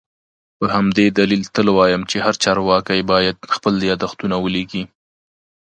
په 0.57 0.65
همدې 0.75 1.05
دلیل 1.19 1.43
تل 1.55 1.67
وایم 1.77 2.01
چي 2.09 2.17
هر 2.25 2.35
چارواکی 2.43 2.99
باید 3.11 3.35
خپل 3.55 3.73
یادښتونه 3.89 4.35
ولیکي 4.39 4.83